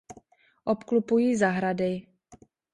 Obklopují 0.63 1.29
ho 1.33 1.37
zahrady. 1.37 2.07